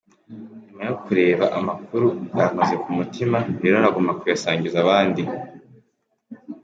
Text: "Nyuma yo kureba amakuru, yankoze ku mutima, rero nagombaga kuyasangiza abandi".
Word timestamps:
"Nyuma 0.65 0.81
yo 0.89 0.95
kureba 1.03 1.45
amakuru, 1.59 2.07
yankoze 2.37 2.75
ku 2.83 2.89
mutima, 2.97 3.37
rero 3.61 3.75
nagombaga 3.79 4.19
kuyasangiza 4.21 4.77
abandi". 4.79 5.21